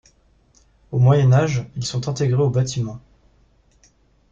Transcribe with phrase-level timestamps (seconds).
[0.91, 2.99] Au Moyen Âge, ils sont intégrés aux bâtiments.